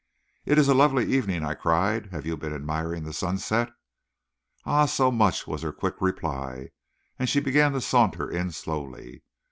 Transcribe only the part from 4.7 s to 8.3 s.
so much!" was her quick reply, and she began to saunter